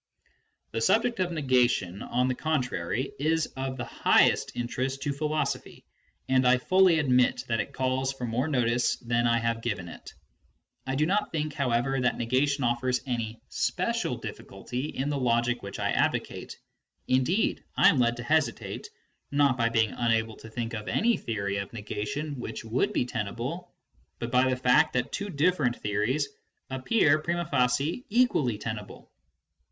The 0.71 0.81
subject 0.81 1.19
of 1.19 1.31
negation, 1.31 2.01
on 2.01 2.27
the 2.27 2.33
contrary, 2.33 3.11
is 3.19 3.45
of 3.55 3.77
the 3.77 3.85
highest 3.85 4.51
interest 4.55 5.03
to 5.03 5.13
philosophy, 5.13 5.85
and 6.27 6.47
I 6.47 6.57
fully 6.57 6.97
admit 6.97 7.43
that 7.47 7.59
it 7.59 7.71
calls 7.71 8.11
for 8.11 8.25
more 8.25 8.47
notice 8.47 8.95
than 8.95 9.27
I 9.27 9.37
have 9.37 9.61
given 9.61 9.87
it. 9.89 10.11
I 10.87 10.95
do 10.95 11.05
not 11.05 11.31
think, 11.31 11.53
however, 11.53 11.99
that 12.01 12.17
negation 12.17 12.63
oflfers 12.63 13.03
any 13.05 13.39
special 13.49 14.19
difiBculty 14.19 14.91
in 14.91 15.09
the 15.09 15.19
logic 15.19 15.61
which 15.61 15.77
I 15.77 15.91
advocate; 15.91 16.57
indeed, 17.07 17.63
I 17.77 17.87
am 17.89 17.99
led 17.99 18.17
to 18.17 18.23
hesitate, 18.23 18.89
not 19.29 19.55
by 19.55 19.69
being 19.69 19.91
unable 19.91 20.35
to 20.37 20.49
think 20.49 20.73
of 20.73 20.87
any 20.87 21.15
theory 21.15 21.57
of 21.57 21.71
negation 21.73 22.39
which 22.39 22.65
would 22.65 22.91
be 22.91 23.05
tenable, 23.05 23.71
but 24.17 24.31
by 24.31 24.49
the 24.49 24.57
fact 24.57 24.93
that 24.93 25.11
two 25.11 25.29
different 25.29 25.75
theories 25.79 26.27
appear 26.71 27.21
prinu'i 27.21 27.47
facie 27.47 28.05
equally 28.09 28.57
tenable. 28.57 29.11